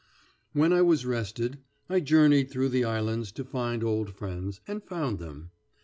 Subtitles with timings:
[0.53, 5.19] When I was rested, I journeyed through the islands to find old friends, and found
[5.19, 5.51] them.